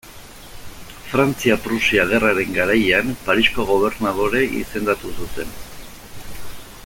[1.09, 5.55] Frantzia-Prusia Gerraren garaian, Parisko gobernadore izendatu zuten.